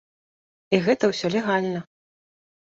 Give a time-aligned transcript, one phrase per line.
[0.77, 1.79] І гэта ўсё легальна.